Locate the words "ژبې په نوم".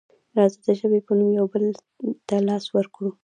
0.79-1.29